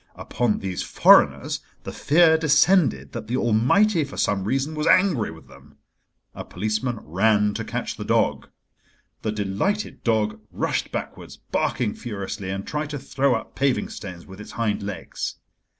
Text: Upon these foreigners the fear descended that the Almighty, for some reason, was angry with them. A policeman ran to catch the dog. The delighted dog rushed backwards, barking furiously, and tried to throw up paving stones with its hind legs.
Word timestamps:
Upon 0.15 0.57
these 0.57 0.81
foreigners 0.81 1.59
the 1.83 1.91
fear 1.91 2.35
descended 2.35 3.11
that 3.11 3.27
the 3.27 3.37
Almighty, 3.37 4.03
for 4.03 4.17
some 4.17 4.45
reason, 4.45 4.73
was 4.73 4.87
angry 4.87 5.29
with 5.29 5.47
them. 5.47 5.77
A 6.33 6.43
policeman 6.43 6.97
ran 7.03 7.53
to 7.53 7.63
catch 7.63 7.97
the 7.97 8.03
dog. 8.03 8.49
The 9.21 9.31
delighted 9.31 10.03
dog 10.03 10.39
rushed 10.51 10.91
backwards, 10.91 11.37
barking 11.37 11.93
furiously, 11.93 12.49
and 12.49 12.65
tried 12.65 12.89
to 12.89 12.97
throw 12.97 13.35
up 13.35 13.53
paving 13.55 13.89
stones 13.89 14.25
with 14.25 14.41
its 14.41 14.53
hind 14.53 14.81
legs. 14.81 15.35